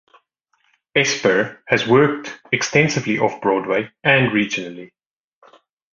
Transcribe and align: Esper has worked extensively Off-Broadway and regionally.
Esper 0.95 1.59
has 1.67 1.85
worked 1.85 2.41
extensively 2.51 3.19
Off-Broadway 3.19 3.91
and 4.03 4.31
regionally. 4.31 4.93